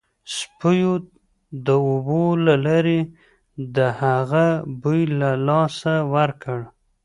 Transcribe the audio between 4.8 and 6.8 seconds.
بوی له لاسه ورکړ